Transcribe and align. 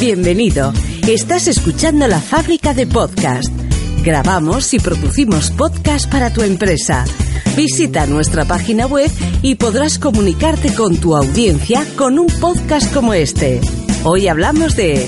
Bienvenido. 0.00 0.72
Estás 1.06 1.46
escuchando 1.46 2.08
la 2.08 2.20
fábrica 2.20 2.72
de 2.72 2.86
podcast. 2.86 3.52
Grabamos 4.02 4.72
y 4.72 4.78
producimos 4.78 5.50
podcast 5.50 6.10
para 6.10 6.32
tu 6.32 6.40
empresa. 6.40 7.04
Visita 7.54 8.06
nuestra 8.06 8.46
página 8.46 8.86
web 8.86 9.10
y 9.42 9.56
podrás 9.56 9.98
comunicarte 9.98 10.74
con 10.74 10.96
tu 10.96 11.14
audiencia 11.14 11.84
con 11.98 12.18
un 12.18 12.28
podcast 12.40 12.94
como 12.94 13.12
este. 13.12 13.60
Hoy 14.02 14.26
hablamos 14.26 14.74
de 14.74 15.06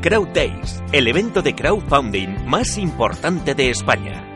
Crowd 0.00 0.28
Days, 0.28 0.82
el 0.92 1.06
evento 1.06 1.42
de 1.42 1.54
crowdfunding 1.54 2.46
más 2.46 2.78
importante 2.78 3.54
de 3.54 3.68
España. 3.68 4.34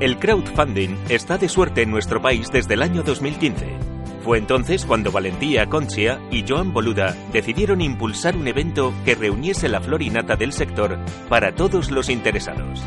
El 0.00 0.18
crowdfunding 0.18 0.96
está 1.08 1.38
de 1.38 1.48
suerte 1.48 1.82
en 1.82 1.92
nuestro 1.92 2.20
país 2.20 2.48
desde 2.52 2.74
el 2.74 2.82
año 2.82 3.04
2015. 3.04 3.97
Fue 4.22 4.38
entonces 4.38 4.84
cuando 4.84 5.12
Valentía 5.12 5.66
Conchia 5.66 6.20
y 6.30 6.44
Joan 6.46 6.72
Boluda 6.72 7.16
decidieron 7.32 7.80
impulsar 7.80 8.36
un 8.36 8.48
evento 8.48 8.92
que 9.04 9.14
reuniese 9.14 9.68
la 9.68 9.80
florinata 9.80 10.36
del 10.36 10.52
sector 10.52 10.98
para 11.28 11.54
todos 11.54 11.90
los 11.90 12.08
interesados. 12.08 12.82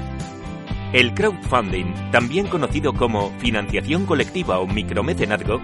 El 0.93 1.13
crowdfunding, 1.13 2.11
también 2.11 2.47
conocido 2.47 2.93
como 2.93 3.31
financiación 3.39 4.05
colectiva 4.05 4.59
o 4.59 4.67
micromecenazgo, 4.67 5.61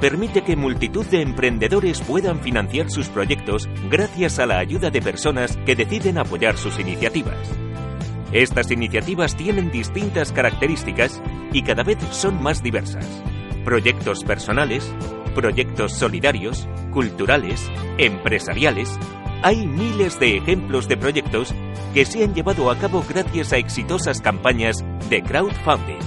permite 0.00 0.42
que 0.42 0.56
multitud 0.56 1.04
de 1.06 1.20
emprendedores 1.20 2.00
puedan 2.00 2.40
financiar 2.40 2.90
sus 2.90 3.08
proyectos 3.08 3.68
gracias 3.90 4.38
a 4.38 4.46
la 4.46 4.58
ayuda 4.58 4.90
de 4.90 5.02
personas 5.02 5.58
que 5.66 5.76
deciden 5.76 6.16
apoyar 6.18 6.56
sus 6.56 6.80
iniciativas. 6.80 7.36
Estas 8.32 8.70
iniciativas 8.70 9.36
tienen 9.36 9.70
distintas 9.70 10.32
características 10.32 11.22
y 11.52 11.62
cada 11.62 11.82
vez 11.82 11.98
son 12.10 12.42
más 12.42 12.62
diversas. 12.62 13.06
Proyectos 13.64 14.24
personales, 14.24 14.92
proyectos 15.34 15.92
solidarios, 15.92 16.68
culturales, 16.90 17.70
empresariales. 17.98 18.98
Hay 19.42 19.66
miles 19.66 20.18
de 20.18 20.36
ejemplos 20.36 20.88
de 20.88 20.96
proyectos 20.96 21.54
que 21.94 22.04
se 22.04 22.24
han 22.24 22.34
llevado 22.34 22.70
a 22.70 22.78
cabo 22.78 23.04
gracias 23.08 23.52
a 23.52 23.58
exitosas 23.58 24.20
campañas 24.20 24.84
de 25.08 25.22
crowdfunding. 25.22 25.98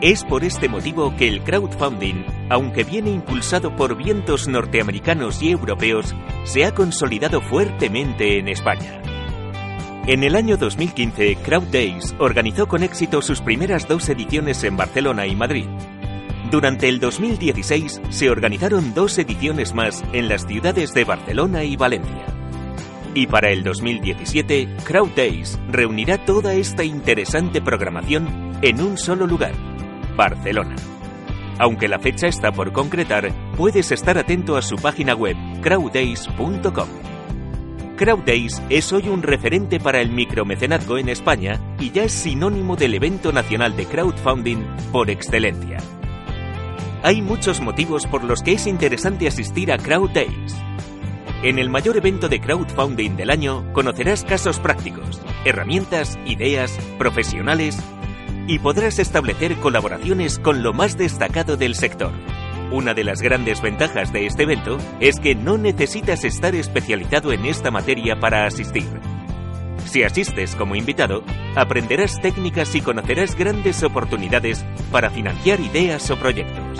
Es 0.00 0.24
por 0.24 0.44
este 0.44 0.68
motivo 0.68 1.14
que 1.14 1.28
el 1.28 1.42
crowdfunding, 1.42 2.24
aunque 2.48 2.84
viene 2.84 3.10
impulsado 3.10 3.76
por 3.76 3.96
vientos 3.96 4.48
norteamericanos 4.48 5.42
y 5.42 5.50
europeos, 5.50 6.14
se 6.44 6.64
ha 6.64 6.74
consolidado 6.74 7.42
fuertemente 7.42 8.38
en 8.38 8.48
España. 8.48 9.02
En 10.06 10.24
el 10.24 10.34
año 10.34 10.56
2015, 10.56 11.36
Crowd 11.44 11.68
Days 11.70 12.14
organizó 12.18 12.66
con 12.66 12.82
éxito 12.82 13.20
sus 13.20 13.42
primeras 13.42 13.86
dos 13.86 14.08
ediciones 14.08 14.64
en 14.64 14.78
Barcelona 14.78 15.26
y 15.26 15.36
Madrid. 15.36 15.66
Durante 16.50 16.88
el 16.88 16.98
2016 16.98 18.00
se 18.08 18.28
organizaron 18.28 18.92
dos 18.92 19.16
ediciones 19.18 19.72
más 19.72 20.02
en 20.12 20.28
las 20.28 20.46
ciudades 20.46 20.92
de 20.92 21.04
Barcelona 21.04 21.62
y 21.62 21.76
Valencia. 21.76 22.26
Y 23.14 23.28
para 23.28 23.50
el 23.50 23.62
2017, 23.62 24.68
Crowd 24.82 25.10
Days 25.14 25.60
reunirá 25.68 26.24
toda 26.24 26.54
esta 26.54 26.82
interesante 26.82 27.60
programación 27.60 28.58
en 28.62 28.80
un 28.80 28.98
solo 28.98 29.28
lugar, 29.28 29.52
Barcelona. 30.16 30.74
Aunque 31.60 31.86
la 31.86 32.00
fecha 32.00 32.26
está 32.26 32.50
por 32.50 32.72
concretar, 32.72 33.30
puedes 33.56 33.92
estar 33.92 34.18
atento 34.18 34.56
a 34.56 34.62
su 34.62 34.74
página 34.74 35.14
web 35.14 35.36
crowddays.com. 35.60 36.88
Crowd 37.96 38.24
Days 38.24 38.60
es 38.70 38.92
hoy 38.92 39.08
un 39.08 39.22
referente 39.22 39.78
para 39.78 40.00
el 40.00 40.10
micromecenazgo 40.10 40.98
en 40.98 41.10
España 41.10 41.60
y 41.78 41.92
ya 41.92 42.02
es 42.04 42.12
sinónimo 42.12 42.74
del 42.74 42.94
evento 42.94 43.30
nacional 43.30 43.76
de 43.76 43.86
crowdfunding 43.86 44.64
por 44.90 45.10
excelencia. 45.10 45.78
Hay 47.02 47.22
muchos 47.22 47.60
motivos 47.60 48.06
por 48.06 48.24
los 48.24 48.42
que 48.42 48.52
es 48.52 48.66
interesante 48.66 49.26
asistir 49.26 49.72
a 49.72 49.78
Crowd 49.78 50.10
Days. 50.10 50.54
En 51.42 51.58
el 51.58 51.70
mayor 51.70 51.96
evento 51.96 52.28
de 52.28 52.40
crowdfunding 52.40 53.16
del 53.16 53.30
año 53.30 53.64
conocerás 53.72 54.22
casos 54.22 54.58
prácticos, 54.58 55.18
herramientas, 55.46 56.18
ideas, 56.26 56.78
profesionales 56.98 57.78
y 58.46 58.58
podrás 58.58 58.98
establecer 58.98 59.56
colaboraciones 59.56 60.38
con 60.38 60.62
lo 60.62 60.74
más 60.74 60.98
destacado 60.98 61.56
del 61.56 61.74
sector. 61.74 62.12
Una 62.70 62.92
de 62.92 63.04
las 63.04 63.22
grandes 63.22 63.62
ventajas 63.62 64.12
de 64.12 64.26
este 64.26 64.42
evento 64.42 64.76
es 65.00 65.18
que 65.18 65.34
no 65.34 65.56
necesitas 65.56 66.24
estar 66.24 66.54
especializado 66.54 67.32
en 67.32 67.46
esta 67.46 67.70
materia 67.70 68.20
para 68.20 68.44
asistir. 68.44 68.88
Si 69.90 70.04
asistes 70.04 70.54
como 70.54 70.76
invitado, 70.76 71.24
aprenderás 71.56 72.20
técnicas 72.20 72.76
y 72.76 72.80
conocerás 72.80 73.34
grandes 73.34 73.82
oportunidades 73.82 74.64
para 74.92 75.10
financiar 75.10 75.58
ideas 75.58 76.08
o 76.12 76.16
proyectos. 76.16 76.78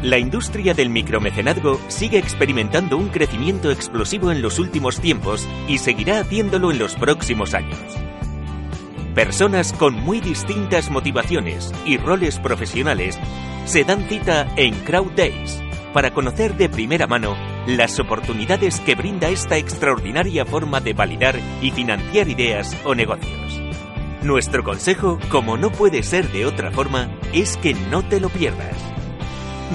La 0.00 0.16
industria 0.16 0.72
del 0.72 0.88
micromecenazgo 0.88 1.78
sigue 1.88 2.16
experimentando 2.16 2.96
un 2.96 3.10
crecimiento 3.10 3.70
explosivo 3.70 4.32
en 4.32 4.40
los 4.40 4.58
últimos 4.58 4.98
tiempos 4.98 5.46
y 5.68 5.76
seguirá 5.76 6.20
haciéndolo 6.20 6.70
en 6.70 6.78
los 6.78 6.94
próximos 6.94 7.52
años. 7.52 7.78
Personas 9.14 9.74
con 9.74 9.92
muy 9.92 10.22
distintas 10.22 10.90
motivaciones 10.90 11.70
y 11.84 11.98
roles 11.98 12.38
profesionales 12.38 13.18
se 13.66 13.84
dan 13.84 14.08
cita 14.08 14.50
en 14.56 14.72
Crowd 14.84 15.12
Days 15.14 15.62
para 15.92 16.14
conocer 16.14 16.56
de 16.56 16.70
primera 16.70 17.06
mano 17.06 17.53
las 17.66 17.98
oportunidades 17.98 18.78
que 18.80 18.94
brinda 18.94 19.28
esta 19.28 19.56
extraordinaria 19.56 20.44
forma 20.44 20.80
de 20.80 20.92
validar 20.92 21.40
y 21.62 21.70
financiar 21.70 22.28
ideas 22.28 22.76
o 22.84 22.94
negocios. 22.94 23.60
Nuestro 24.22 24.62
consejo, 24.64 25.18
como 25.30 25.56
no 25.56 25.70
puede 25.70 26.02
ser 26.02 26.30
de 26.32 26.44
otra 26.46 26.70
forma, 26.70 27.10
es 27.32 27.56
que 27.56 27.72
no 27.74 28.06
te 28.06 28.20
lo 28.20 28.28
pierdas. 28.28 28.76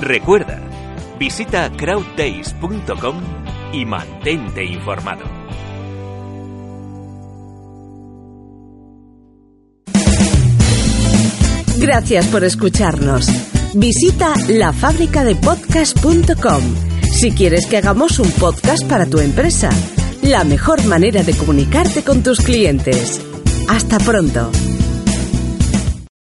Recuerda, 0.01 0.61
visita 1.19 1.71
crowddays.com 1.71 3.21
y 3.73 3.85
mantente 3.85 4.63
informado. 4.65 5.23
Gracias 11.77 12.27
por 12.27 12.43
escucharnos. 12.43 13.27
Visita 13.73 14.35
lafabricadepodcast.com 14.47 16.88
si 17.11 17.31
quieres 17.31 17.65
que 17.65 17.77
hagamos 17.77 18.19
un 18.19 18.31
podcast 18.31 18.87
para 18.87 19.05
tu 19.05 19.19
empresa. 19.19 19.69
La 20.21 20.43
mejor 20.43 20.85
manera 20.85 21.23
de 21.23 21.33
comunicarte 21.33 22.03
con 22.03 22.23
tus 22.23 22.39
clientes. 22.39 23.19
Hasta 23.67 23.97
pronto. 23.99 24.51